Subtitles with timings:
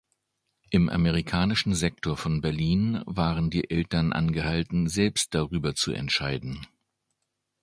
[0.71, 6.65] Im amerikanischen Sektor von Berlin waren die Eltern angehalten, selbst darüber zu entscheiden.